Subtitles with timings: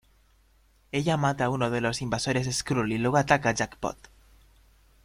[0.91, 3.99] Ella mata a uno de los invasores Skrull y luego ataca a Jackpot.